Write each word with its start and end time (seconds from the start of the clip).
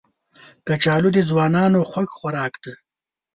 کچالو 0.67 1.09
د 1.15 1.19
ځوانانو 1.29 1.79
خوښ 1.91 2.07
خوراک 2.17 2.53
دی 2.63 2.73